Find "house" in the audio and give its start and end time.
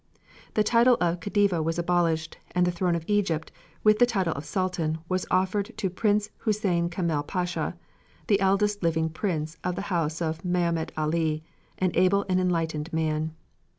9.93-10.19